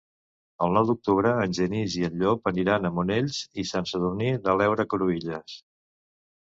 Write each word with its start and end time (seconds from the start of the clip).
El 0.67 0.71
nou 0.77 0.87
d'octubre 0.89 1.33
en 1.41 1.53
Genís 1.59 1.97
i 1.99 2.03
en 2.09 2.17
Llop 2.23 2.51
aniran 2.53 2.91
a 2.91 2.93
Monells 2.97 3.43
i 3.65 3.69
Sant 3.75 3.91
Sadurní 3.93 4.35
de 4.49 4.59
l'Heura 4.61 4.89
Cruïlles. 4.97 5.63